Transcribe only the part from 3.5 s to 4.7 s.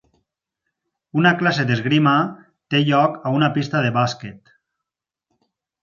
pista de bàsquet.